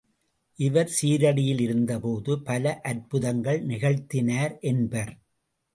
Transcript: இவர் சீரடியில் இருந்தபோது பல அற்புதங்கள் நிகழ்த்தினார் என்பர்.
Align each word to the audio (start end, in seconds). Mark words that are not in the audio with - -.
இவர் 0.59 0.91
சீரடியில் 1.01 1.61
இருந்தபோது 1.61 2.41
பல 2.41 2.79
அற்புதங்கள் 2.83 3.61
நிகழ்த்தினார் 3.65 4.55
என்பர். 4.63 5.13